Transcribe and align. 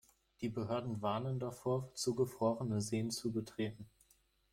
Die 0.41 0.49
Behörden 0.49 1.03
warnen 1.03 1.37
davor, 1.39 1.93
zugefrorene 1.93 2.81
Seen 2.81 3.11
zu 3.11 3.31
betreten. 3.31 3.87